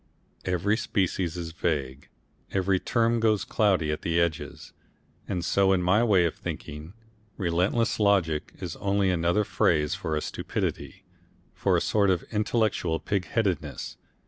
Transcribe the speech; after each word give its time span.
Every 0.45 0.77
species 0.77 1.37
is 1.37 1.51
vague, 1.51 2.09
every 2.49 2.79
term 2.79 3.19
goes 3.19 3.45
cloudy 3.45 3.91
at 3.91 4.03
its 4.03 4.19
edges, 4.19 4.73
and 5.27 5.45
so 5.45 5.73
in 5.73 5.83
my 5.83 6.03
way 6.03 6.25
of 6.25 6.33
thinking, 6.33 6.93
relentless 7.37 7.99
logic 7.99 8.51
is 8.59 8.75
only 8.77 9.11
another 9.11 9.43
phrase 9.43 9.93
for 9.93 10.15
a 10.15 10.21
stupidity, 10.21 11.05
for 11.53 11.77
a 11.77 11.81
sort 11.81 12.09
of 12.09 12.23
intellectual 12.31 12.99
pigheadedness. 12.99 13.97